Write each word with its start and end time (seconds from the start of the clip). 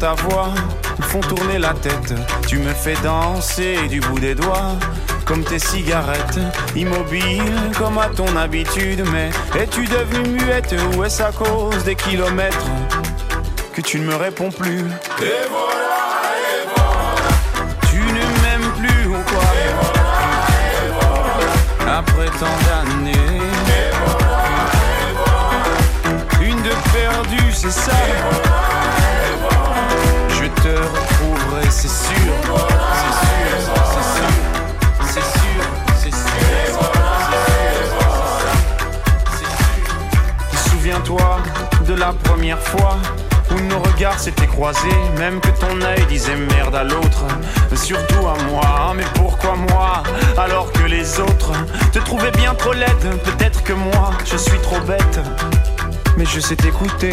Ta 0.00 0.14
voix 0.14 0.48
font 1.02 1.20
tourner 1.20 1.58
la 1.58 1.72
tête. 1.72 2.12
Tu 2.46 2.58
me 2.58 2.74
fais 2.74 2.96
danser 3.02 3.88
du 3.88 4.00
bout 4.00 4.18
des 4.18 4.34
doigts, 4.34 4.76
comme 5.24 5.42
tes 5.44 5.60
cigarettes. 5.60 6.38
Immobile 6.74 7.54
comme 7.78 7.96
à 7.96 8.08
ton 8.08 8.36
habitude, 8.36 9.04
mais 9.12 9.30
es-tu 9.58 9.86
devenue 9.86 10.30
muette 10.30 10.74
ou 10.94 11.04
est-ce 11.04 11.22
à 11.22 11.30
cause 11.32 11.84
des 11.84 11.94
kilomètres 11.94 12.66
que 13.72 13.80
tu 13.80 13.98
ne 14.00 14.06
me 14.06 14.16
réponds 14.16 14.50
plus? 14.50 14.80
Et 14.80 15.46
voilà, 15.48 16.02
et 16.36 16.66
voilà. 16.74 17.78
Tu 17.88 18.00
ne 18.00 18.24
m'aimes 18.42 18.72
plus 18.72 19.06
ou 19.06 19.22
quoi? 19.22 19.44
Et 19.54 19.72
voilà, 19.80 20.06
et 20.82 20.90
voilà. 21.00 21.98
Après 21.98 22.26
tant 22.40 22.58
d'années. 22.66 23.12
Et 23.12 23.90
voilà, 24.04 24.42
et 25.00 25.12
voilà. 25.16 26.50
Une 26.50 26.60
de 26.62 26.74
perdue, 26.92 27.52
c'est 27.52 27.70
ça? 27.70 27.92
Et 27.92 28.20
voilà. 28.30 28.63
Retrouverai, 30.76 31.70
c'est 31.70 31.88
sûr. 31.88 32.34
C'est 33.00 33.14
sûr, 33.22 33.58
c'est 33.92 34.06
sûr. 34.18 34.30
C'est 35.06 35.20
sûr, 35.20 35.62
c'est 35.96 36.10
sûr. 36.10 36.90
C'est 39.30 39.46
sûr. 39.46 40.70
Souviens-toi 40.70 41.38
de 41.86 41.94
la 41.94 42.12
première 42.12 42.60
fois 42.60 42.98
où 43.50 43.60
nos 43.60 43.78
regards 43.78 44.18
s'étaient 44.18 44.46
croisés, 44.46 44.98
même 45.18 45.40
que 45.40 45.48
ton 45.48 45.80
œil 45.82 46.04
disait 46.08 46.36
merde 46.36 46.74
à 46.74 46.82
l'autre, 46.82 47.24
surtout 47.74 48.26
à 48.26 48.34
moi. 48.50 48.94
Mais 48.96 49.04
pourquoi 49.14 49.54
moi 49.54 50.02
alors 50.36 50.72
que 50.72 50.82
les 50.84 51.20
autres 51.20 51.52
te 51.92 51.98
trouvaient 52.00 52.32
bien 52.32 52.54
trop 52.54 52.72
laide? 52.72 53.20
Peut-être 53.22 53.62
que 53.62 53.74
moi 53.74 54.10
je 54.24 54.36
suis 54.36 54.58
trop 54.58 54.80
bête, 54.80 55.20
mais 56.16 56.24
je 56.24 56.40
sais 56.40 56.56
t'écouter. 56.56 57.12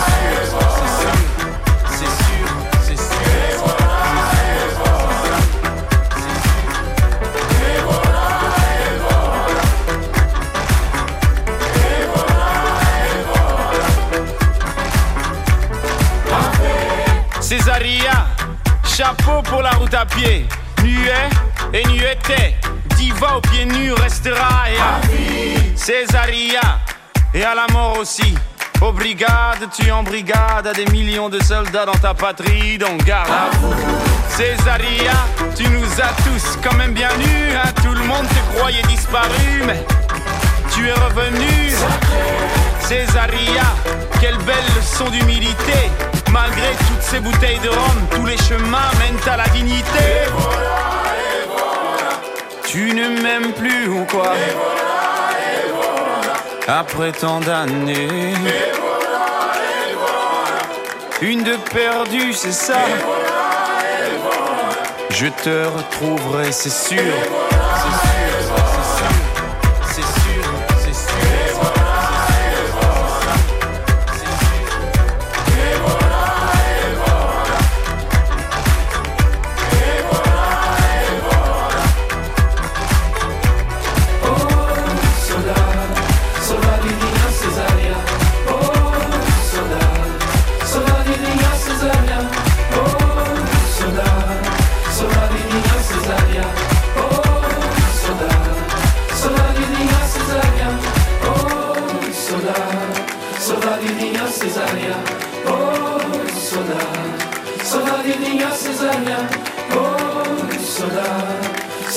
pied. 20.15 20.45
Nuet 20.83 21.29
et 21.73 21.87
nueté, 21.87 22.55
diva 22.97 23.37
aux 23.37 23.41
pieds 23.41 23.65
nus 23.65 23.93
restera. 23.93 24.69
Et 24.69 24.77
à 24.77 25.01
Césaria, 25.75 26.79
et 27.33 27.43
à 27.43 27.55
la 27.55 27.67
mort 27.71 27.97
aussi. 27.99 28.35
Aux 28.81 28.91
brigades, 28.91 29.69
tu 29.71 29.91
en 29.91 30.01
brigade 30.01 30.65
à 30.65 30.73
des 30.73 30.85
millions 30.87 31.29
de 31.29 31.41
soldats 31.43 31.85
dans 31.85 31.99
ta 32.01 32.15
patrie, 32.15 32.79
donc 32.79 33.03
garde 33.03 33.29
à 33.29 33.55
vous. 33.57 33.73
Césaria, 34.27 35.13
tu 35.55 35.67
nous 35.69 35.85
as 36.01 36.13
tous 36.23 36.57
quand 36.63 36.75
même 36.75 36.93
bien 36.93 37.15
nus, 37.17 37.53
hein. 37.55 37.69
tout 37.83 37.93
le 37.93 38.03
monde 38.03 38.27
te 38.27 38.57
croyait 38.57 38.81
disparu, 38.83 39.63
mais 39.67 39.85
tu 40.73 40.87
es 40.87 40.93
revenu. 40.93 41.71
Césaria, 42.79 43.63
quelle 44.19 44.37
belle 44.39 44.65
leçon 44.75 45.09
d'humilité. 45.09 45.91
Malgré 46.31 46.71
toutes 46.87 47.01
ces 47.01 47.19
bouteilles 47.19 47.59
de 47.59 47.69
rhum, 47.69 48.07
tous 48.11 48.25
les 48.25 48.37
chemins 48.37 48.89
mènent 48.99 49.33
à 49.33 49.37
la 49.37 49.47
dignité. 49.49 50.09
Tu 52.65 52.93
ne 52.93 53.21
m'aimes 53.21 53.51
plus 53.53 53.89
ou 53.89 54.05
quoi 54.05 54.33
Après 56.67 57.11
tant 57.11 57.41
d'années. 57.41 58.33
Une 61.21 61.43
de 61.43 61.55
perdue, 61.73 62.33
c'est 62.33 62.53
ça. 62.53 62.79
Je 65.09 65.27
te 65.27 65.65
retrouverai, 65.67 66.51
c'est 66.51 66.71
sûr. 66.71 66.97
C'est 66.97 66.97
sûr, 66.97 67.50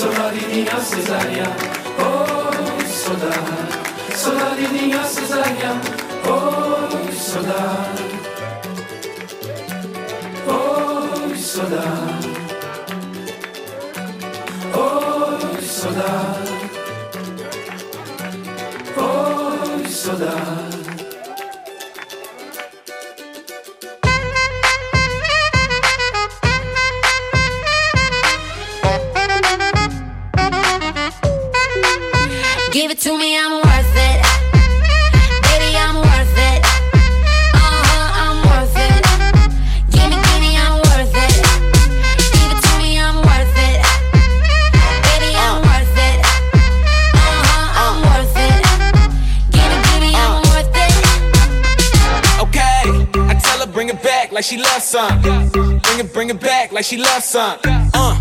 Sonarinha 0.05 0.81
cesária, 0.81 1.45
oh 1.99 2.87
saudade. 2.87 4.15
Sonarinha 4.15 5.03
cesária, 5.03 5.81
oh 6.29 7.11
soda, 7.11 7.95
Oh 10.47 11.35
soda, 11.35 11.85
Oh 14.75 15.63
soda, 15.63 16.13
Oh 18.99 19.89
soda. 19.89 20.54
Me, 33.25 33.39
I'm 33.39 33.53
worth 33.53 33.97
it. 34.09 34.19
Baby, 35.47 35.71
I'm 35.85 35.97
worth 35.97 36.39
it. 36.51 36.61
Uh-huh, 37.57 38.23
I'm 38.23 38.39
worth 38.49 38.77
it. 38.87 39.01
Give 39.95 40.09
me, 40.11 40.17
give 40.27 40.41
me, 40.45 40.53
I'm 40.65 40.77
worth 40.85 41.17
it. 41.27 41.37
Give 42.35 42.51
it 42.53 42.61
to 42.67 42.73
me, 42.81 42.91
I'm 43.01 43.17
worth 43.29 43.57
it. 43.69 43.79
Baby, 45.09 45.31
I'm 45.47 45.57
worth 45.69 45.99
it. 46.09 46.19
Uh-huh, 47.17 47.83
I'm 47.85 47.97
worth 48.09 48.37
it. 48.49 48.61
Give 49.57 49.69
me, 49.73 49.79
give 49.89 50.03
me, 50.05 50.11
I'm 50.25 50.37
worth 50.51 50.77
it. 50.85 50.95
Okay, 52.45 52.79
I 53.31 53.35
tell 53.43 53.59
her 53.61 53.71
bring 53.73 53.89
it 53.89 54.03
back 54.03 54.33
like 54.33 54.45
she 54.45 54.59
loves 54.59 54.85
some. 54.85 55.23
Bring 55.23 55.99
it, 56.03 56.13
bring 56.13 56.29
it 56.29 56.41
back 56.41 56.73
like 56.73 56.85
she 56.85 56.99
loves 56.99 57.25
some. 57.25 57.59
Uh, 57.65 58.21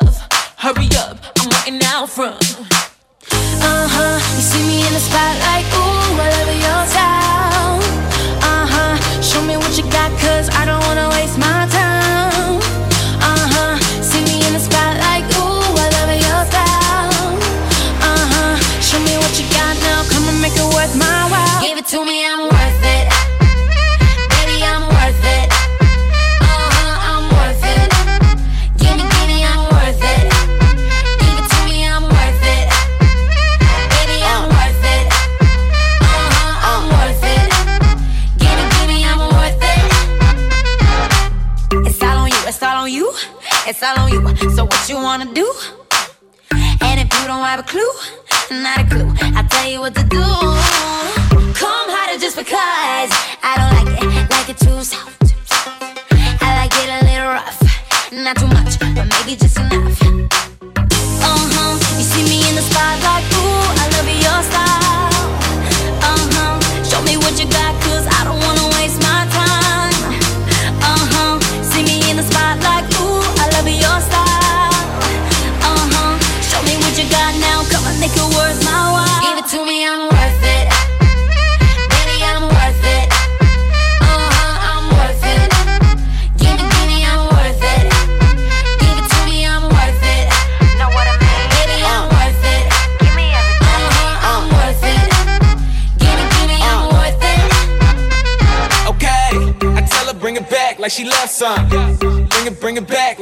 Hurry 0.61 0.89
up, 0.95 1.17
I'm 1.39 1.49
waiting 1.49 1.81
out 1.87 2.07
front. 2.07 2.37
Uh 2.37 3.87
huh. 3.89 4.19
You 4.35 4.41
see 4.45 4.61
me 4.61 4.85
in 4.85 4.93
the 4.93 4.99
spotlight, 4.99 5.65
ooh, 5.73 6.10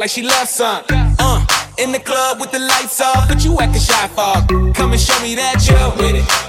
like 0.10 0.16
she 0.16 0.24
loves 0.24 0.50
some. 0.50 0.84
Uh, 1.20 1.46
in 1.78 1.92
the 1.92 2.00
club 2.00 2.40
with 2.40 2.52
the 2.52 2.60
lights 2.60 3.00
off, 3.02 3.28
but 3.28 3.44
you 3.44 3.58
acting 3.60 3.82
shy 3.82 4.08
Fog, 4.10 4.48
Come 4.74 4.92
and 4.92 5.00
show 5.00 5.20
me 5.22 5.36
that 5.36 5.62
you're 5.68 5.92
with 5.98 6.16
it. 6.16 6.49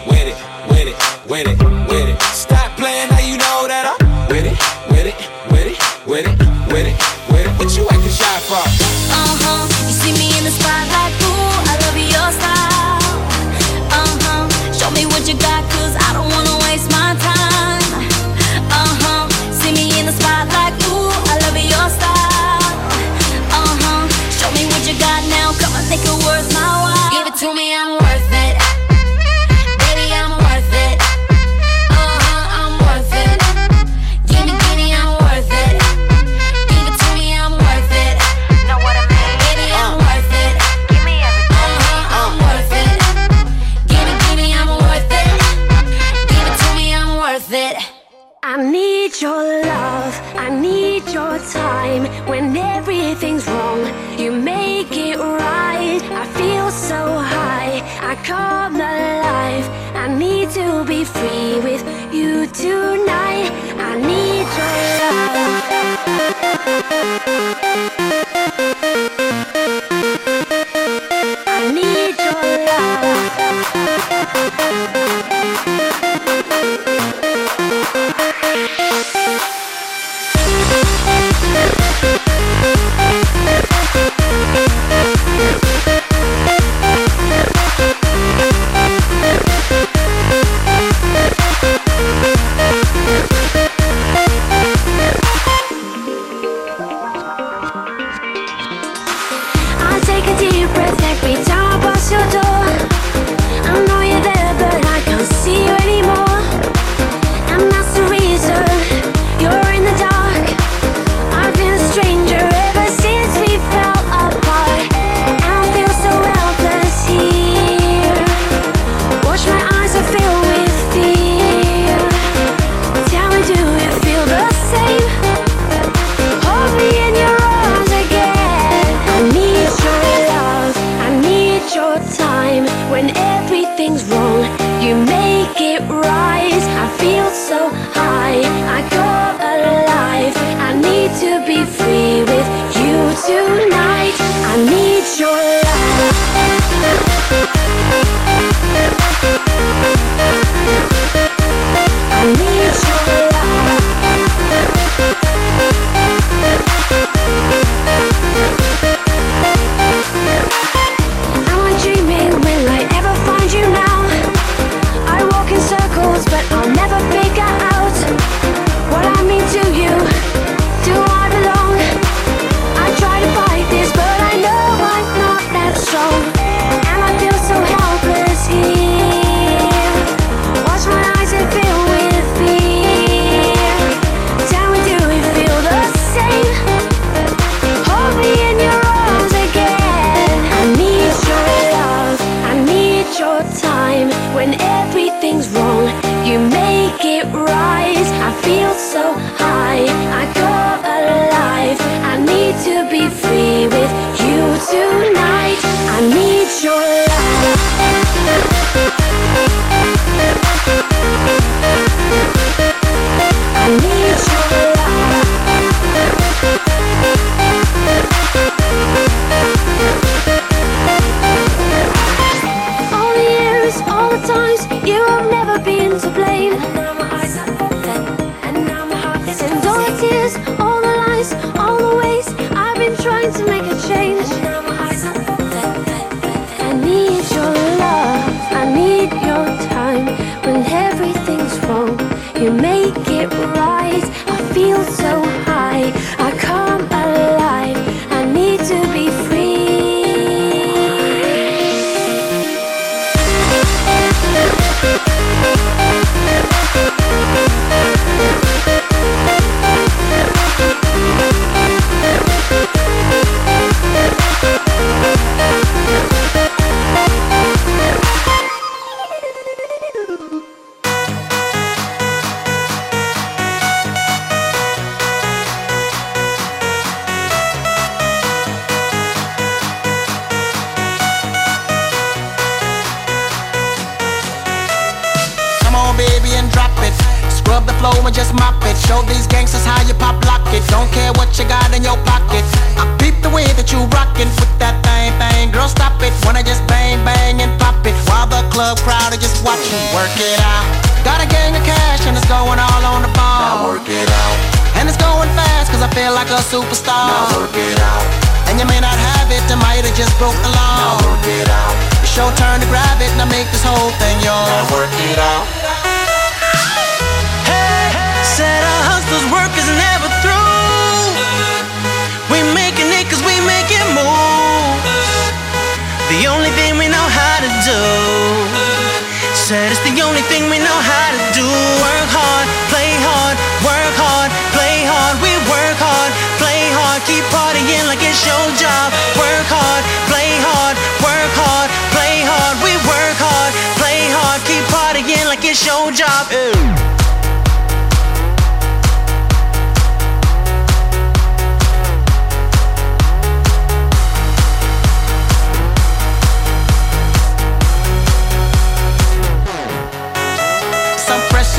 job. 338.56 338.92
Work 339.18 339.46
hard, 339.50 339.82
play 340.10 340.30
hard, 340.40 340.76
work 341.04 341.32
hard, 341.36 341.68
play 341.94 342.24
hard. 342.24 342.56
We 342.64 342.74
work 342.88 343.18
hard, 343.18 343.52
play 343.78 344.08
hard, 344.10 344.40
keep 344.48 344.64
partying 344.72 345.26
like 345.26 345.44
it's 345.44 345.64
your 345.66 345.92
job. 345.92 346.30
Ew. 346.32 346.90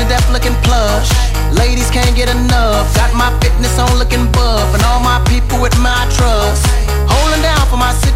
that 0.08 0.24
looking 0.32 0.54
plush. 0.66 1.08
Ladies 1.56 1.90
can't 1.90 2.16
get 2.16 2.28
enough. 2.28 2.84
Got 2.96 3.14
my 3.14 3.30
fitness 3.40 3.78
on 3.78 3.96
looking 3.98 4.26
buff, 4.32 4.74
and 4.74 4.82
all 4.84 5.00
my 5.00 5.22
people 5.28 5.60
with 5.60 5.78
my 5.78 6.04
trust 6.16 6.81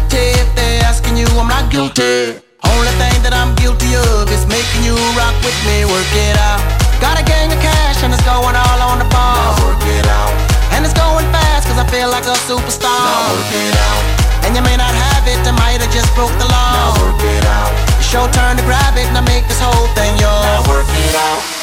guilty. 0.09 0.39
If 0.39 0.55
they're 0.55 0.83
asking 0.83 1.17
you, 1.17 1.27
I'm 1.35 1.47
not 1.47 1.71
guilty. 1.71 2.39
Only 2.63 2.93
thing 2.97 3.17
that 3.23 3.33
I'm 3.35 3.53
guilty 3.55 3.95
of 3.95 4.27
is 4.31 4.43
making 4.47 4.83
you 4.83 4.95
rock 5.15 5.35
with 5.43 5.55
me, 5.67 5.85
work 5.85 6.07
it 6.15 6.37
out. 6.39 6.61
Got 6.99 7.21
a 7.21 7.23
gang 7.23 7.53
of 7.53 7.59
cash 7.61 8.01
and 8.01 8.11
it's 8.11 8.23
going 8.25 8.55
all 8.55 8.79
on 8.81 8.97
the 8.99 9.07
ball. 9.13 9.37
Now 9.37 9.67
work 9.69 9.83
it 9.85 10.07
out. 10.07 10.33
And 10.73 10.83
it's 10.83 10.95
going 10.97 11.25
fast 11.29 11.69
cause 11.69 11.77
I 11.77 11.85
feel 11.87 12.09
like 12.09 12.25
a 12.25 12.37
superstar. 12.49 12.89
Now 12.89 13.35
work 13.35 13.53
it 13.53 13.75
out. 13.77 14.03
And 14.45 14.55
you 14.55 14.63
may 14.63 14.77
not 14.77 14.91
have 14.91 15.27
it, 15.27 15.39
I 15.45 15.53
might 15.53 15.79
have 15.83 15.93
just 15.93 16.09
broke 16.15 16.33
the 16.41 16.49
law. 16.49 16.71
Now 16.73 16.91
work 17.03 17.21
it 17.21 17.45
out. 17.45 17.71
It's 17.99 18.09
your 18.11 18.27
turn 18.31 18.57
to 18.57 18.63
grab 18.63 18.97
it. 18.97 19.05
And 19.05 19.17
I 19.17 19.23
make 19.27 19.45
this 19.47 19.61
whole 19.61 19.87
thing 19.93 20.15
yours. 20.17 20.43
Now 20.47 20.65
work 20.65 20.89
it 20.89 21.15
out. 21.15 21.56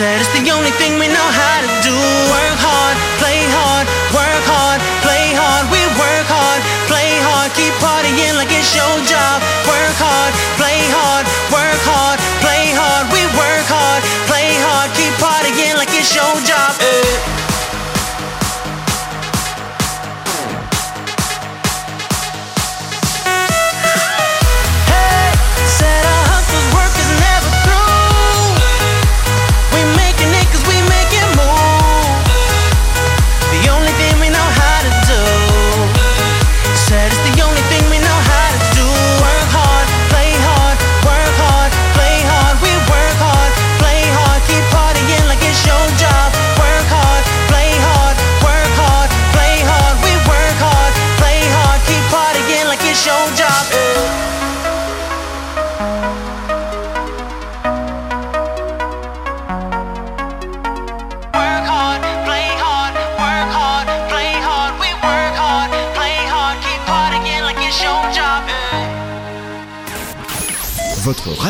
said 0.00 0.18
it's 0.18 0.32
the 0.32 0.50
only 0.50 0.70
thing 0.80 0.98
we 0.98 1.08
know 1.08 1.28
how 1.28 1.39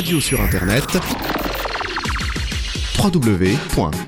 radio 0.00 0.19
sur 0.19 0.40
internet 0.40 0.97
www.rdvs.fr. 2.99 4.00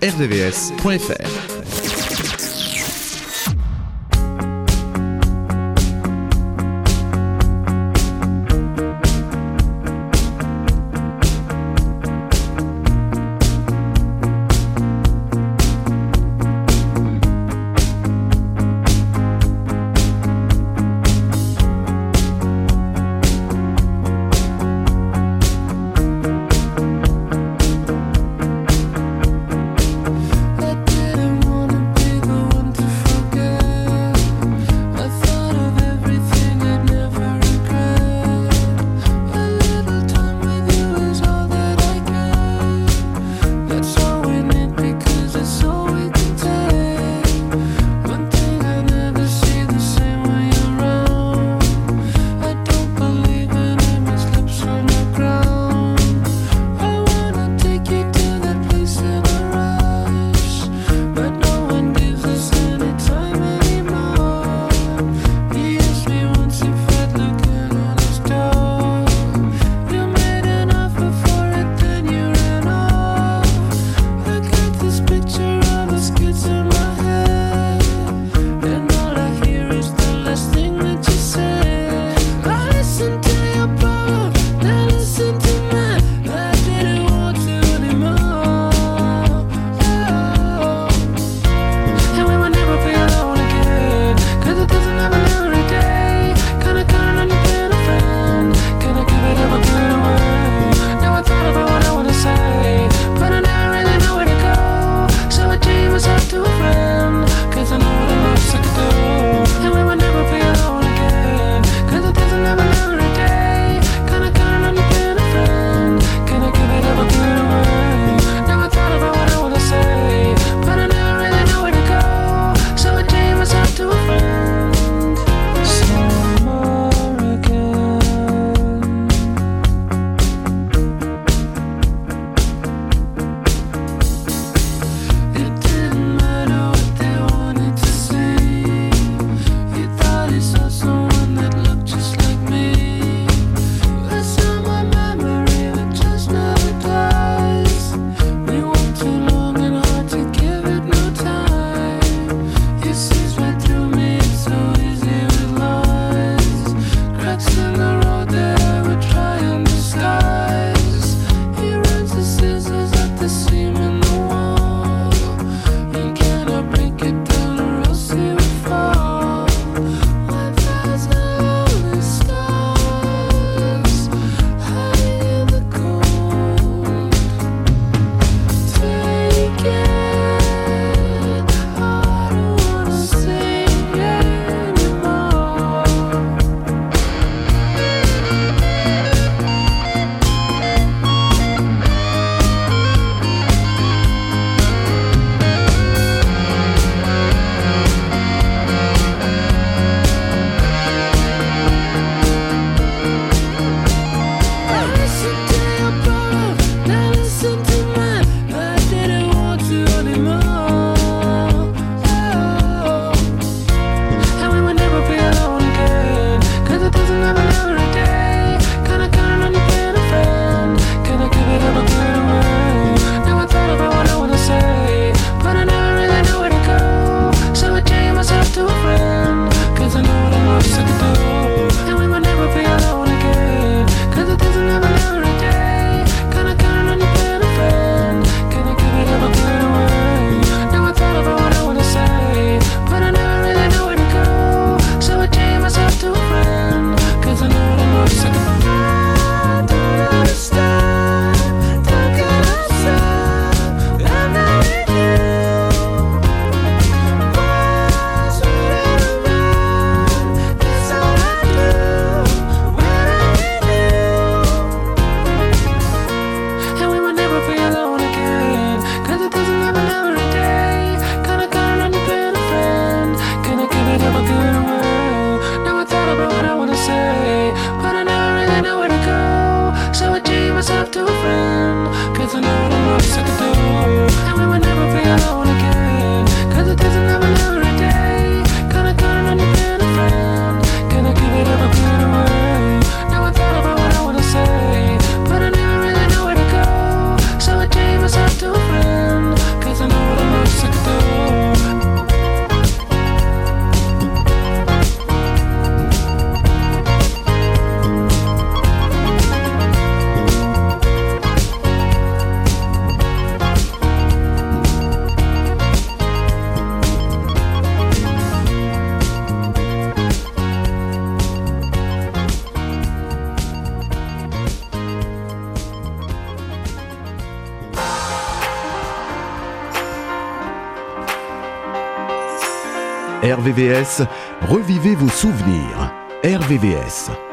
RVVS, 333.43 334.03
revivez 334.41 334.95
vos 334.95 335.09
souvenirs. 335.09 335.91
RVVS. 336.25 337.32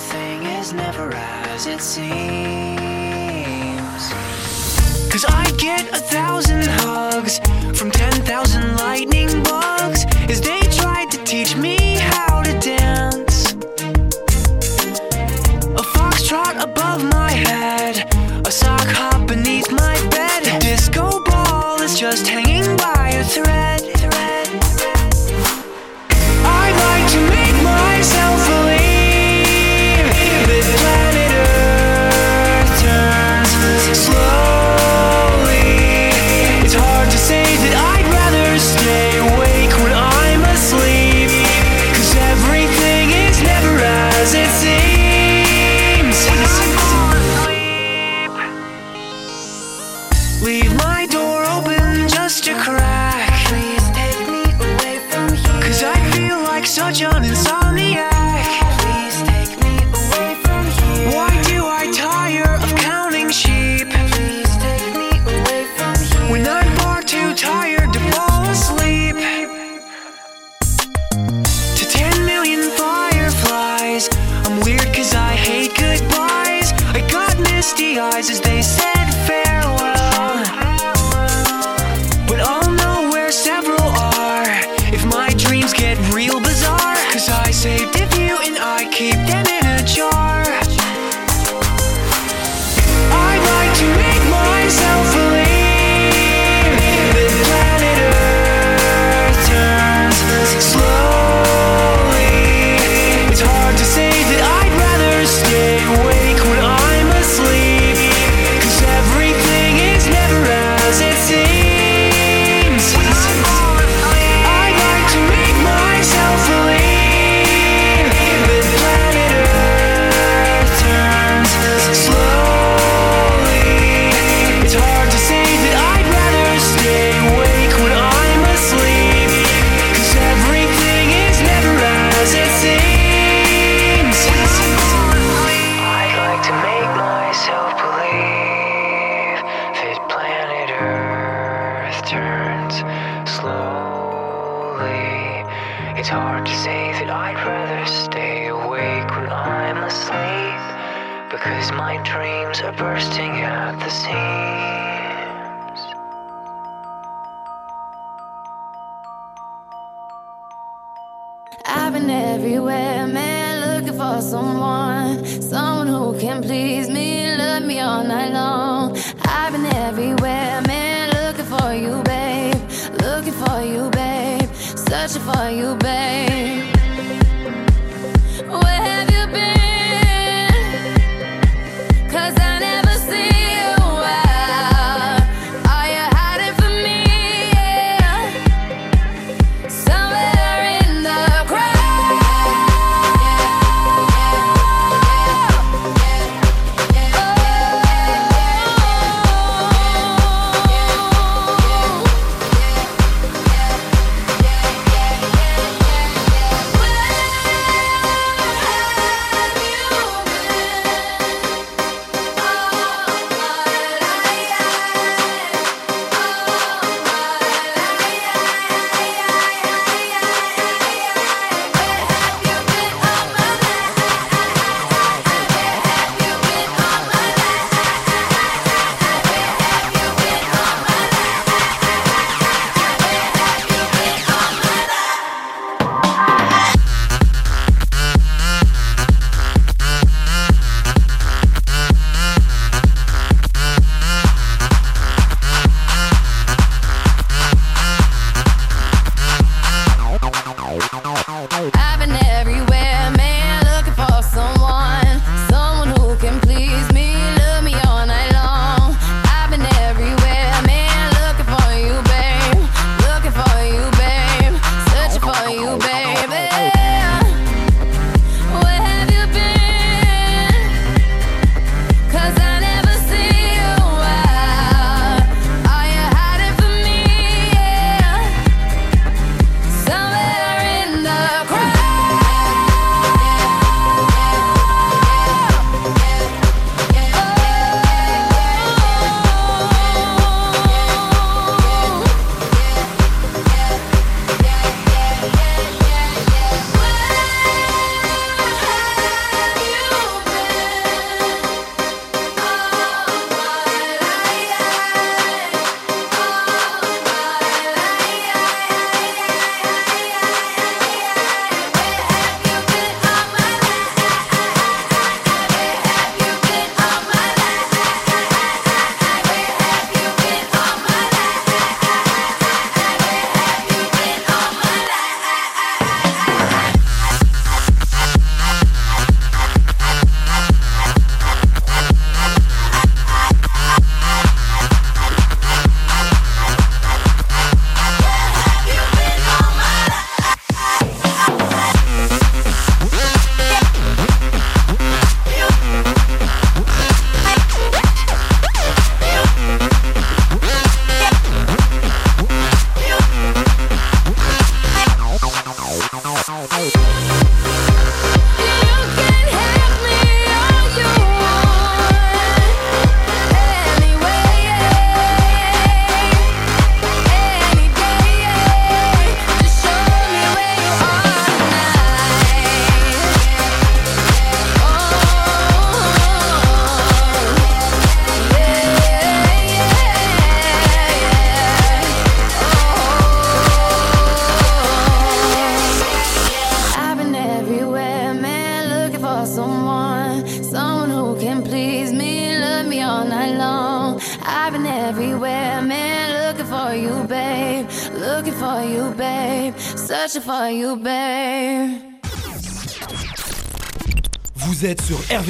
everything 0.00 0.42
is 0.58 0.72
never 0.72 1.12
as 1.14 1.66
it 1.66 1.80
seems. 1.80 2.10
Cause 5.10 5.24
I 5.28 5.50
get 5.58 5.88
a 5.94 6.00
thousand 6.00 6.64
hugs 6.66 7.38
from 7.78 7.90
ten 7.90 8.12
thousand 8.22 8.76
lightning. 8.76 9.19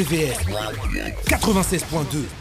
RVVS 0.00 0.38
96.2. 1.28 2.39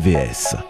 souvenirs 0.00 0.69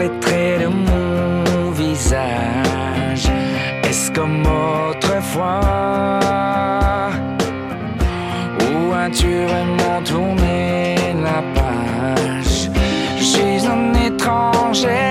les 0.00 0.10
traits 0.20 0.60
de 0.62 0.66
mon 0.66 1.70
visage. 1.72 3.26
Est-ce 3.84 4.10
comme 4.12 4.42
autrefois? 4.46 5.60
Ou 8.62 8.94
as-tu 8.94 9.44
vraiment 9.44 10.00
tourné 10.04 10.96
la 11.26 11.40
page? 11.54 12.70
Je 13.18 13.24
suis 13.24 13.66
un 13.66 13.92
étranger. 14.06 15.09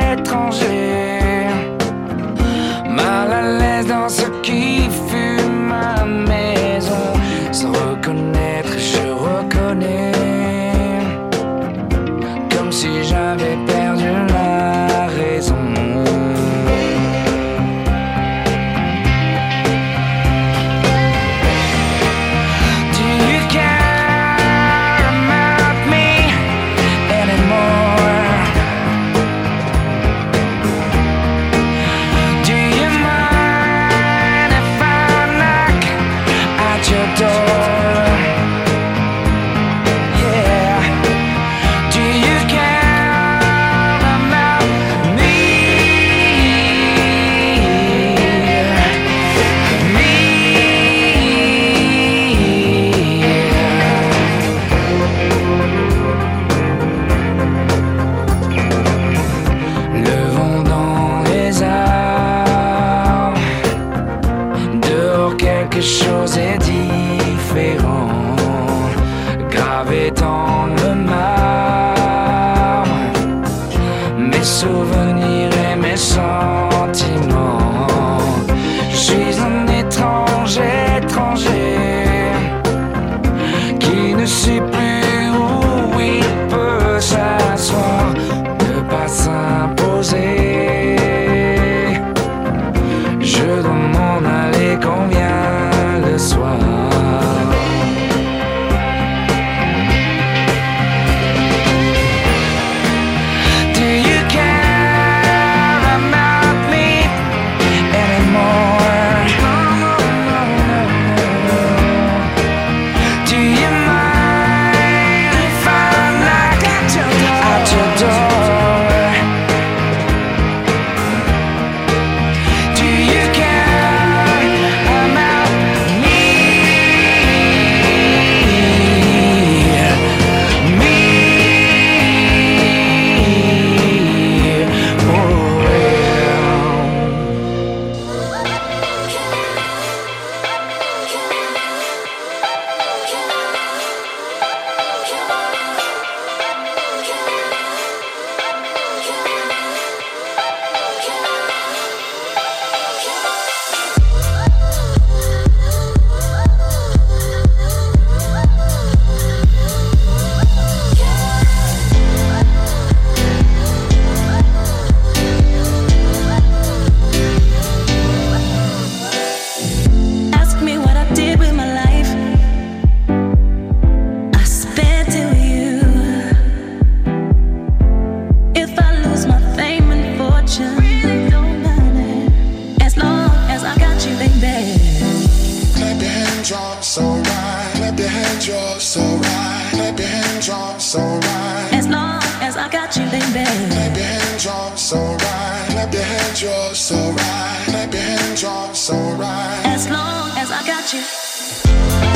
It's 198.80 198.90
alright. 198.90 199.66
As 199.66 199.90
long 199.90 200.32
as 200.38 200.52
I 200.52 200.66
got 200.66 200.94
you. 200.94 202.09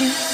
You. 0.00 0.27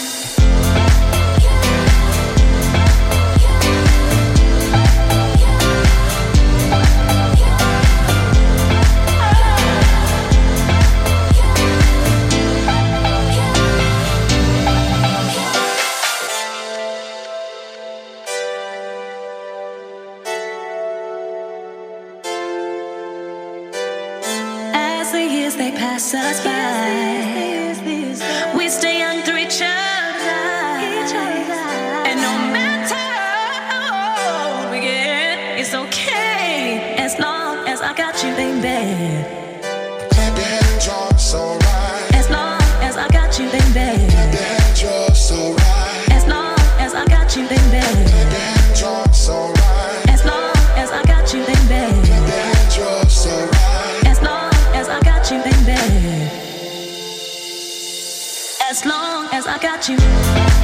As 58.74 58.84
long 58.84 59.28
as 59.30 59.46
I 59.46 59.56
got 59.58 59.88
you. 59.88 60.63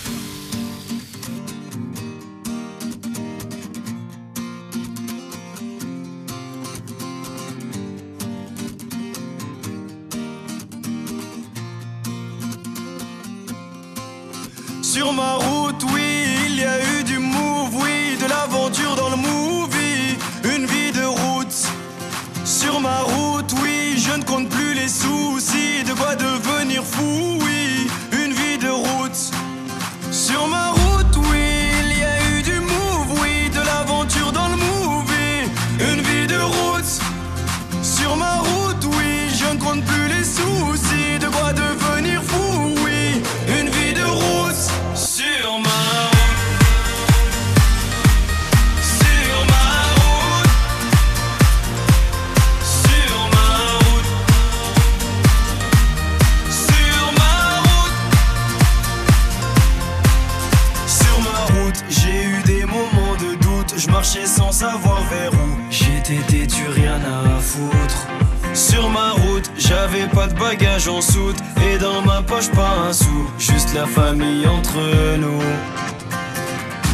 Foutre. 67.51 68.07
Sur 68.53 68.89
ma 68.89 69.11
route, 69.11 69.49
j'avais 69.57 70.07
pas 70.07 70.27
de 70.27 70.37
bagages 70.37 70.87
en 70.87 71.01
soute. 71.01 71.37
Et 71.65 71.77
dans 71.77 72.01
ma 72.01 72.21
poche, 72.21 72.49
pas 72.51 72.73
un 72.87 72.93
sou. 72.93 73.29
Juste 73.37 73.73
la 73.73 73.85
famille 73.85 74.45
entre 74.47 74.77
nous. 75.17 75.41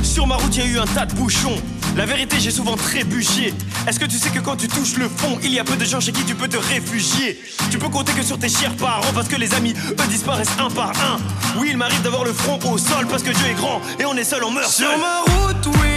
Sur 0.04 0.28
ma 0.28 0.36
route, 0.36 0.56
y 0.56 0.62
a 0.62 0.66
eu 0.66 0.80
un 0.80 0.86
tas 0.86 1.06
de 1.06 1.14
bouchons. 1.16 1.58
La 1.96 2.06
vérité, 2.06 2.38
j'ai 2.40 2.52
souvent 2.52 2.76
trébuché. 2.76 3.54
Est-ce 3.88 4.00
que 4.00 4.06
tu 4.06 4.18
sais 4.18 4.30
que 4.30 4.40
quand 4.40 4.56
tu 4.56 4.68
touches 4.68 4.98
le 4.98 5.10
fond, 5.10 5.40
il 5.44 5.52
y 5.52 5.60
a 5.60 5.64
peu 5.64 5.76
de 5.76 5.86
gens 5.86 6.00
chez 6.00 6.12
qui 6.12 6.24
tu 6.26 6.36
peux 6.36 6.48
te 6.48 6.58
réfugier? 6.58 7.40
Tu 7.72 7.80
peux 7.80 7.90
compter 7.90 8.14
que 8.14 8.22
sur 8.24 8.38
tes 8.38 8.50
chers 8.50 8.76
parents 8.76 9.14
parce 9.16 9.28
que 9.28 9.36
les 9.36 9.54
amis, 9.56 9.74
eux, 9.90 10.08
disparaissent 10.10 10.58
un 10.60 10.70
par 10.70 10.92
un. 10.92 11.18
Oui, 11.60 11.70
il 11.72 11.78
m'arrive 11.78 12.02
d'avoir 12.04 12.24
le 12.24 12.34
front 12.34 12.60
au 12.72 12.78
sol 12.78 13.08
parce 13.10 13.24
que 13.24 13.32
Dieu 13.32 13.48
est 13.48 13.56
grand 13.56 13.82
et 14.00 14.06
on 14.06 14.16
est 14.16 14.24
seul, 14.24 14.44
on 14.44 14.52
meurt 14.52 14.70
Sur 14.70 14.90
seul. 14.90 15.00
ma 15.00 15.22
route, 15.22 15.66
oui, 15.82 15.97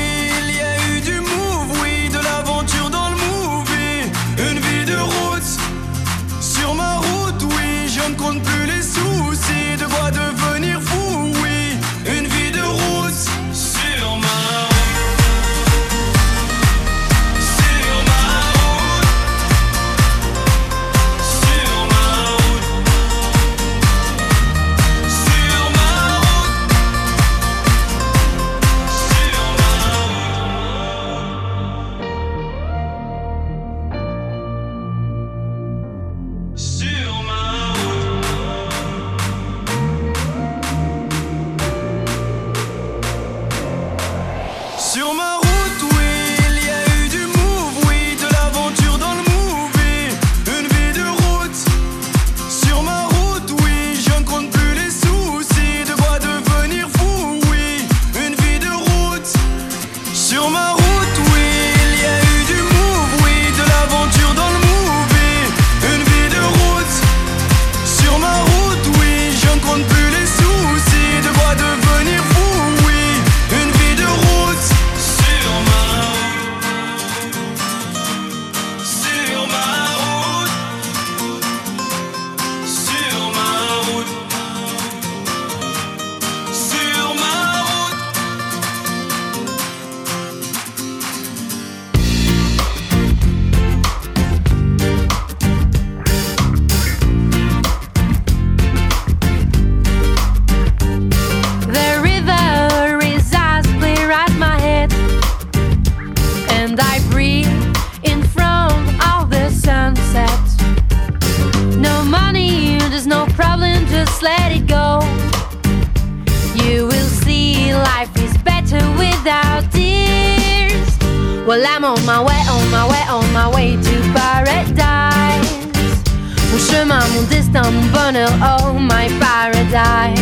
mon 127.13 127.23
destin, 127.23 127.63
mon 127.71 127.85
bonheur, 127.91 128.31
oh 128.41 128.73
my 128.73 129.07
paradise. 129.19 130.19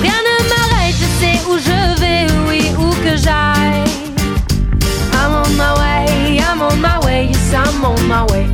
Rien 0.00 0.20
ne 0.28 0.36
m'arrête, 0.48 0.94
je 0.98 1.08
sais 1.20 1.38
où 1.48 1.58
je 1.58 2.00
vais, 2.00 2.26
oui, 2.48 2.70
où 2.78 2.90
que 3.04 3.16
j'aille. 3.16 3.84
I'm 5.12 5.34
on 5.34 5.50
my 5.56 5.72
way, 5.78 6.38
I'm 6.38 6.60
on 6.60 6.76
my 6.76 7.04
way, 7.04 7.26
yes, 7.28 7.52
I'm 7.52 7.84
on 7.84 8.00
my 8.06 8.30
way. 8.32 8.46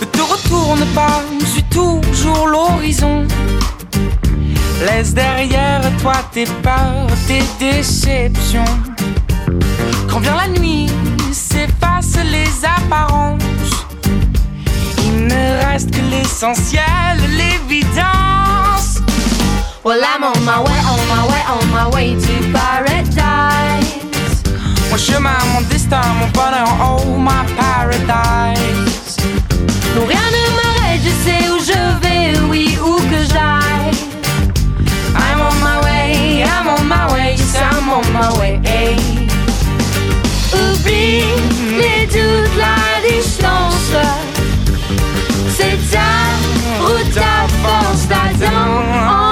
Ne 0.00 0.06
te 0.06 0.20
retourne 0.20 0.84
pas, 0.94 1.22
suis 1.46 1.64
toujours 1.64 2.46
l'horizon. 2.46 3.26
Laisse 4.86 5.12
derrière 5.12 5.80
toi 6.00 6.14
tes 6.32 6.44
peurs, 6.62 7.08
tes 7.26 7.42
déceptions. 7.58 8.64
Quand 10.08 10.20
vient 10.20 10.36
la 10.36 10.48
nuit, 10.48 10.88
s'effacent 11.32 12.24
les 12.30 12.64
apparences. 12.64 13.57
Il 15.28 15.34
ne 15.34 15.66
reste 15.66 15.90
que 15.90 16.00
l'essentiel, 16.10 17.18
l'évidence. 17.36 19.02
Well, 19.84 20.00
I'm 20.02 20.24
on 20.24 20.42
my 20.44 20.58
way, 20.58 20.78
on 20.88 21.00
my 21.06 21.26
way, 21.28 21.42
on 21.50 21.66
my 21.70 21.86
way 21.94 22.14
to 22.14 22.34
paradise. 22.50 23.92
Mon 24.90 24.96
chemin, 24.96 25.36
mon 25.52 25.60
destin, 25.68 26.00
mon 26.18 26.28
bonheur, 26.28 26.68
oh 26.80 27.18
my 27.18 27.44
paradise. 27.58 29.16
Non, 29.94 30.06
rien 30.06 30.18
ne 30.32 30.44
m'arrête, 30.56 31.02
je 31.04 31.10
sais 31.24 31.48
où 31.50 31.58
je 31.58 31.80
vais, 32.00 32.38
oui, 32.48 32.78
où 32.82 32.96
que 32.96 33.22
j'aille. 33.30 33.92
I'm 35.14 35.40
on 35.42 35.54
my 35.60 35.78
way, 35.84 36.42
I'm 36.42 36.68
on 36.68 36.84
my 36.84 37.12
way, 37.12 37.34
yes, 37.36 37.54
I'm 37.54 37.88
on 37.90 38.10
my 38.12 38.38
way. 38.38 38.60
Oublie 40.54 41.24
les 41.76 42.06
doutes, 42.06 42.56
la 42.56 43.06
distance. 43.06 44.27
down. 48.38 49.27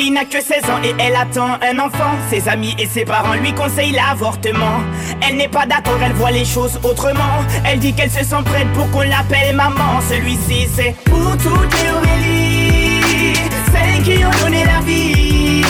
Aurélie 0.00 0.10
n'a 0.12 0.24
que 0.24 0.40
16 0.40 0.64
ans 0.70 0.80
et 0.82 0.94
elle 0.98 1.14
attend 1.14 1.58
un 1.62 1.78
enfant. 1.78 2.16
Ses 2.30 2.48
amis 2.48 2.74
et 2.78 2.86
ses 2.86 3.04
parents 3.04 3.34
lui 3.34 3.52
conseillent 3.52 3.92
l'avortement. 3.92 4.80
Elle 5.20 5.36
n'est 5.36 5.48
pas 5.48 5.66
d'accord, 5.66 5.98
elle 6.02 6.12
voit 6.12 6.30
les 6.30 6.44
choses 6.44 6.80
autrement. 6.82 7.44
Elle 7.66 7.80
dit 7.80 7.92
qu'elle 7.92 8.10
se 8.10 8.24
sent 8.24 8.42
prête 8.44 8.70
pour 8.72 8.90
qu'on 8.90 9.02
l'appelle 9.02 9.54
maman. 9.54 10.00
Celui-ci 10.08 10.68
c'est 10.74 10.94
pour 11.04 11.36
toutes 11.36 11.74
les 11.82 11.90
Aurélie, 11.90 13.34
celles 13.72 14.02
qui 14.02 14.24
ont 14.24 14.44
donné 14.44 14.64
la 14.64 14.80
vie. 14.80 15.64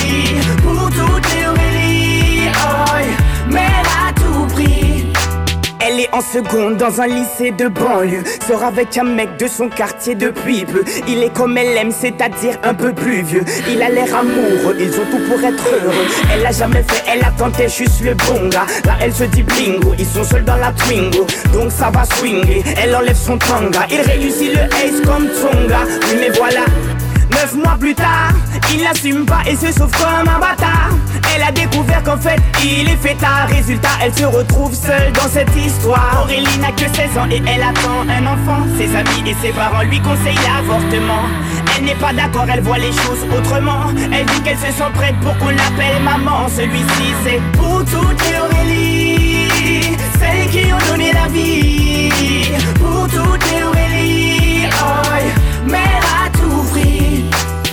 Pour 0.63 0.89
toutes 0.91 1.35
les 1.35 1.47
Aurélie, 1.47 2.51
oh, 2.55 3.53
mère 3.53 3.83
à 3.97 4.00
est 6.01 6.09
en 6.13 6.21
seconde 6.21 6.77
dans 6.77 7.01
un 7.01 7.07
lycée 7.07 7.51
de 7.51 7.69
banlieue. 7.69 8.23
Sort 8.47 8.65
avec 8.65 8.97
un 8.97 9.05
mec 9.05 9.37
de 9.39 9.47
son 9.47 9.69
quartier 9.69 10.15
depuis 10.15 10.65
peu. 10.65 10.85
Il 11.07 11.23
est 11.23 11.33
comme 11.35 11.57
elle 11.57 11.77
aime, 11.77 11.91
c'est-à-dire 11.91 12.59
un 12.63 12.75
peu 12.75 12.93
plus 12.93 13.23
vieux. 13.23 13.45
Il 13.69 13.83
a 13.83 13.89
l'air 13.89 14.15
amoureux, 14.15 14.77
ils 14.79 14.93
ont 14.95 15.05
tout 15.11 15.23
pour 15.29 15.43
être 15.43 15.65
heureux. 15.67 16.07
Elle 16.33 16.47
a 16.47 16.53
jamais 16.53 16.83
fait, 16.83 17.03
elle 17.11 17.25
a 17.25 17.31
tenté 17.31 17.69
juste 17.69 18.01
le 18.03 18.15
bon. 18.15 18.49
Là, 18.53 18.97
elle 19.01 19.13
se 19.13 19.25
dit 19.25 19.43
bingo, 19.43 19.95
ils 19.99 20.07
sont 20.07 20.25
seuls 20.25 20.45
dans 20.45 20.57
la 20.57 20.73
Twingo. 20.73 21.27
Donc 21.53 21.71
ça 21.71 21.91
va 21.91 22.05
swinger. 22.05 22.63
Elle 22.83 22.95
enlève 22.95 23.17
son 23.17 23.39
tanga. 23.39 23.87
Il 23.91 24.01
réussit 24.01 24.53
le 24.55 24.63
ace 24.63 25.01
comme 25.05 25.29
Tonga. 25.29 25.81
Mais 26.19 26.31
voilà. 26.37 26.65
Neuf 27.31 27.55
mois 27.55 27.77
plus 27.79 27.95
tard, 27.95 28.33
il 28.75 28.83
n'assume 28.83 29.25
pas 29.25 29.43
et 29.49 29.55
se 29.55 29.73
sauve 29.73 29.93
comme 29.93 30.29
un 30.29 30.39
bâtard. 30.39 30.91
Elle 31.35 31.43
a 31.43 31.53
découvert 31.53 32.03
qu'en 32.03 32.17
fait, 32.17 32.41
il 32.63 32.89
est 32.89 32.97
fêtard. 32.97 33.49
Résultat, 33.49 33.89
elle 34.03 34.15
se 34.15 34.25
retrouve 34.25 34.75
seule 34.75 35.13
dans 35.13 35.29
cette 35.29 35.55
histoire. 35.57 36.23
Aurélie 36.25 36.59
n'a 36.59 36.73
que 36.73 36.89
16 36.95 37.19
ans 37.19 37.29
et 37.31 37.43
elle 37.47 37.63
attend 37.63 38.03
un 38.09 38.27
enfant. 38.27 38.67
Ses 38.79 38.95
amis 38.97 39.31
et 39.31 39.37
ses 39.41 39.53
parents 39.53 39.83
lui 39.83 40.01
conseillent 40.01 40.39
l'avortement. 40.47 41.25
Elle 41.77 41.85
n'est 41.85 41.95
pas 41.95 42.13
d'accord, 42.13 42.47
elle 42.53 42.63
voit 42.63 42.79
les 42.79 42.93
choses 42.93 43.25
autrement. 43.37 43.87
Elle 44.13 44.27
dit 44.27 44.41
qu'elle 44.43 44.59
se 44.59 44.73
sent 44.73 44.91
prête 44.95 45.15
pour 45.21 45.37
qu'on 45.39 45.51
l'appelle 45.51 46.03
maman. 46.03 46.49
Celui-ci, 46.49 47.15
c'est 47.25 47.41
pour 47.57 47.85
toutes 47.85 48.29
les 48.29 48.39
Aurélie, 48.39 49.97
celles 50.19 50.49
qui 50.51 50.73
ont 50.73 50.91
donné 50.91 51.13
la 51.13 51.29
vie. 51.29 52.11
Pour 52.79 53.07
toutes 53.09 53.45
les 53.53 53.63
Aurélie, 53.63 54.67
oh, 54.83 55.71
mère 55.71 56.03
à 56.25 56.31
tout 56.31 56.65
prix. 56.73 57.25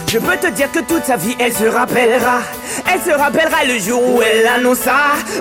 Je 0.08 0.20
peux 0.20 0.38
te 0.38 0.51
dire 0.51 0.72
que 0.72 0.80
toute 0.80 1.03
sa 1.05 1.18
vie 1.18 1.36
elle 1.39 1.53
se 1.53 1.66
rappellera 1.66 2.39
Elle 2.90 3.02
se 3.02 3.18
rappellera 3.18 3.66
le 3.66 3.80
jour 3.80 4.02
où 4.02 4.22
elle 4.22 4.48
annonça 4.48 4.96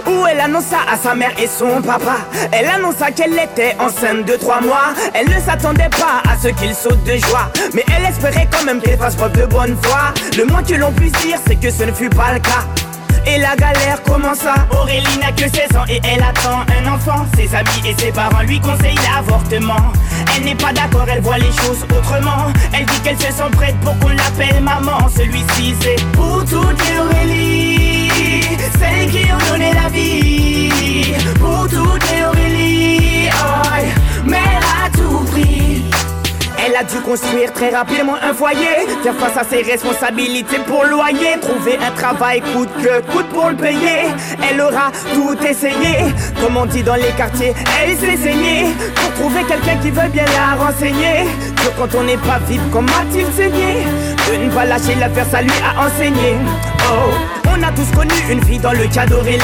Où 0.06 0.26
elle 0.26 0.40
annonça 0.40 0.78
à 0.90 0.96
sa 0.96 1.14
mère 1.14 1.32
et 1.40 1.46
son 1.46 1.80
papa. 1.80 2.16
Elle 2.52 2.66
annonça 2.66 3.10
qu'elle 3.12 3.38
était 3.38 3.76
enceinte 3.78 4.24
de 4.24 4.34
trois 4.36 4.60
mois. 4.60 4.94
Elle 5.14 5.28
ne 5.28 5.40
s'attendait 5.40 5.90
pas 5.90 6.22
à 6.28 6.36
ce 6.36 6.48
qu'il 6.48 6.74
saute 6.74 7.02
de 7.04 7.16
joie. 7.16 7.50
Mais 7.74 7.84
elle 7.96 8.04
espérait 8.06 8.48
quand 8.50 8.64
même 8.64 8.80
qu'elle 8.80 8.98
fasse 8.98 9.14
preuve 9.16 9.32
de 9.32 9.46
bonne 9.46 9.76
foi. 9.82 10.12
Le 10.36 10.44
moins 10.44 10.62
que 10.62 10.74
l'on 10.74 10.92
puisse 10.92 11.12
dire 11.12 11.38
c'est 11.46 11.56
que 11.56 11.70
ce 11.70 11.84
ne 11.84 11.92
fut 11.92 12.10
pas 12.10 12.32
le 12.32 12.40
cas. 12.40 12.64
Et 13.26 13.38
la 13.38 13.56
galère 13.56 14.02
commença 14.04 14.54
Aurélie 14.96 15.18
n'a 15.18 15.32
que 15.32 15.42
16 15.42 15.76
ans 15.76 15.84
et 15.88 16.00
elle 16.04 16.22
attend 16.22 16.60
un 16.60 16.94
enfant. 16.94 17.26
Ses 17.36 17.54
amis 17.54 17.86
et 17.86 17.94
ses 18.00 18.12
parents 18.12 18.42
lui 18.42 18.58
conseillent 18.60 18.98
l'avortement. 19.14 19.92
Elle 20.34 20.44
n'est 20.44 20.54
pas 20.54 20.72
d'accord, 20.72 21.06
elle 21.08 21.20
voit 21.20 21.38
les 21.38 21.52
choses 21.52 21.84
autrement. 21.94 22.52
Elle 22.72 22.86
dit 22.86 23.00
qu'elle 23.00 23.18
se 23.18 23.26
sent 23.26 23.50
prête 23.52 23.76
pour 23.80 23.98
qu'on 23.98 24.08
l'appelle 24.08 24.62
maman. 24.62 25.08
Celui-ci 25.14 25.74
c'est 25.80 26.02
pour 26.12 26.44
toutes 26.44 26.82
les 26.88 26.98
Aurélie 26.98 28.42
Celles 28.78 29.10
qui 29.10 29.30
ont 29.32 29.52
donné 29.52 29.72
la 29.74 29.88
vie. 29.90 31.12
Pour 31.38 31.68
toutes 31.68 32.10
les 32.10 32.24
Aurélie 32.24 33.28
Mère 34.24 34.60
à 34.84 34.90
tout 34.90 35.24
prix 35.30 35.82
elle 36.66 36.76
a 36.76 36.82
dû 36.82 37.00
construire 37.00 37.52
très 37.52 37.70
rapidement 37.70 38.16
un 38.16 38.34
foyer, 38.34 38.86
faire 39.02 39.14
face 39.14 39.36
à 39.36 39.44
ses 39.44 39.62
responsabilités 39.62 40.58
pour 40.66 40.84
loyer, 40.84 41.38
trouver 41.40 41.78
un 41.78 41.90
travail 41.92 42.40
coûte 42.40 42.70
que 42.82 43.00
coûte 43.12 43.28
pour 43.28 43.50
le 43.50 43.56
payer. 43.56 44.06
Elle 44.48 44.60
aura 44.60 44.90
tout 45.14 45.36
essayé, 45.46 45.98
comme 46.40 46.56
on 46.56 46.66
dit 46.66 46.82
dans 46.82 46.96
les 46.96 47.12
quartiers, 47.16 47.54
elle 47.82 47.96
s'est 47.96 48.16
saignée 48.16 48.66
pour 48.94 49.12
trouver 49.14 49.44
quelqu'un 49.44 49.76
qui 49.76 49.90
veut 49.90 50.08
bien 50.08 50.24
la 50.24 50.64
renseigner. 50.64 51.26
Que 51.56 51.68
quand 51.78 51.94
on 51.98 52.02
n'est 52.04 52.16
pas 52.18 52.38
vite, 52.48 52.62
comment 52.72 52.86
a-t-il 53.00 53.26
saigné? 53.36 53.84
De 54.28 54.44
ne 54.44 54.50
pas 54.50 54.64
lâcher 54.64 54.94
l'affaire, 54.98 55.26
ça 55.30 55.42
lui 55.42 55.50
a 55.62 55.86
enseigné. 55.86 56.36
Oh, 56.90 57.45
on 57.58 57.62
a 57.62 57.72
tous 57.72 57.90
connu 57.94 58.14
une 58.30 58.42
fille 58.44 58.58
dans 58.58 58.72
le 58.72 58.86
cas 58.86 59.06
d'Aurélie, 59.06 59.40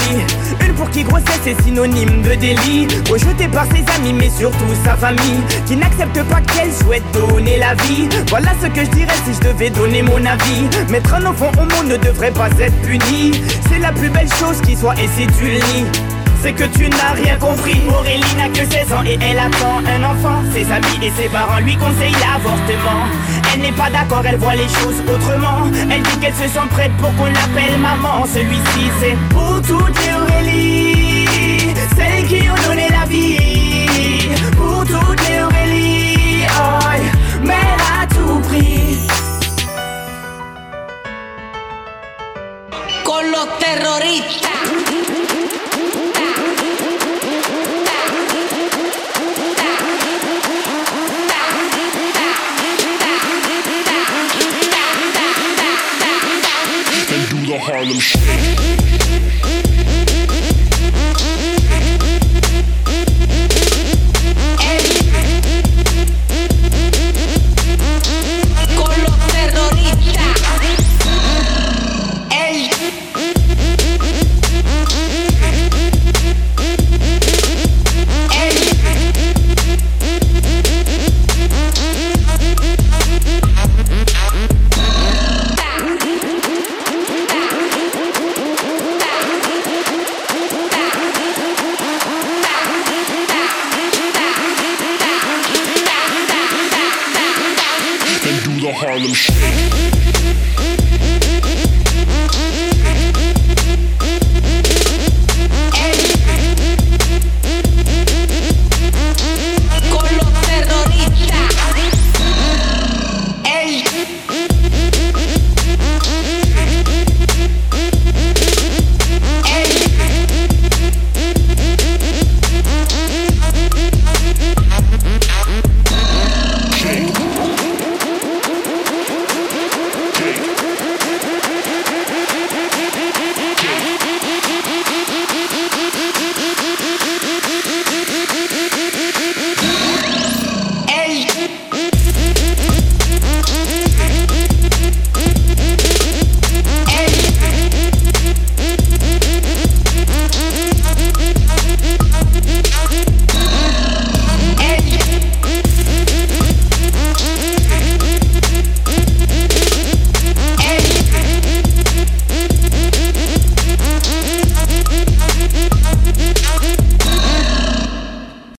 une 0.65 0.75
pour 0.75 0.91
qui 0.91 1.05
grossesse 1.05 1.47
est 1.47 1.63
synonyme 1.63 2.23
de 2.23 2.35
délit, 2.35 2.89
rejetée 3.11 3.49
par 3.49 3.65
ses 3.67 3.85
amis 3.97 4.13
mais 4.13 4.31
surtout 4.31 4.75
sa 4.85 4.97
famille, 4.97 5.41
qui 5.67 5.77
n'accepte 5.77 6.23
pas 6.25 6.41
qu'elle 6.41 6.73
souhaite 6.73 7.03
donner 7.13 7.59
la 7.59 7.75
vie. 7.75 8.09
Voilà 8.29 8.51
ce 8.61 8.67
que 8.69 8.85
je 8.85 8.91
dirais 8.91 9.15
si 9.25 9.35
je 9.35 9.49
devais 9.49 9.71
donner 9.71 10.03
mon 10.03 10.25
avis. 10.25 10.69
Mettre 10.91 11.15
un 11.15 11.27
enfant 11.27 11.51
au 11.57 11.65
monde 11.65 11.93
ne 11.93 11.97
devrait 11.97 12.33
pas 12.33 12.51
être 12.61 12.77
puni. 12.83 13.33
C'est 13.71 13.79
la 13.79 13.93
plus 13.93 14.11
belle 14.11 14.33
chose 14.39 14.61
qui 14.63 14.77
soit 14.77 14.95
et 14.95 15.09
si 15.17 15.27
tu 15.39 15.45
le 15.45 16.12
c'est 16.43 16.53
que 16.53 16.65
tu 16.65 16.89
n'as 16.89 17.13
rien 17.15 17.37
compris. 17.37 17.81
Aurélie 17.89 18.35
n'a 18.37 18.49
que 18.49 18.69
16 18.69 18.93
ans 18.93 19.05
et 19.07 19.17
elle 19.23 19.39
attend 19.39 19.79
un 19.87 20.03
enfant. 20.03 20.43
Ses 20.53 20.71
amis 20.71 20.99
et 21.01 21.13
ses 21.17 21.29
parents 21.29 21.61
lui 21.61 21.77
conseillent 21.77 22.21
l'avortement. 22.21 23.07
Elle 23.55 23.61
n'est 23.61 23.73
pas 23.73 23.91
d'accord, 23.91 24.23
elle 24.27 24.37
voit 24.39 24.57
les 24.57 24.69
choses 24.69 25.01
autrement. 25.09 25.71
Elle 25.91 26.03
dit 26.03 26.19
qu'elle 26.21 26.35
se 26.35 26.49
sent 26.49 26.69
prête 26.71 26.93
pour 26.99 27.15
qu'on 27.17 27.27
l'appelle 27.27 27.79
maman. 27.79 28.27
Celui-ci 28.27 28.91
c'est 29.01 29.17
pour 29.31 29.63
toutes 29.63 29.99
les 30.05 30.15
Aurélie, 30.15 31.75
celles 31.97 32.27
qui 32.27 32.51
ont 32.51 32.69
donné 32.69 32.89
la 32.91 33.07
vie. 33.07 33.39
Pour 34.57 34.85
toutes 34.85 35.29
les 35.29 35.43
Aurélie, 35.43 36.45
oh, 36.59 37.47
mère 37.47 37.79
à 38.01 38.07
tout 38.07 38.41
prix. 38.49 38.99
con 43.05 43.31
los 43.31 43.47
terroristas. 43.59 44.82
Harlem 57.65 58.01
Shake. 58.01 58.82